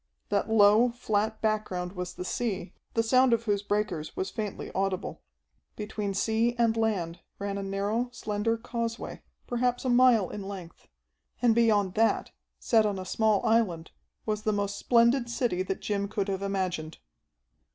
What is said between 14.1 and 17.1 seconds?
was the most splendid city that Jim could have imagined.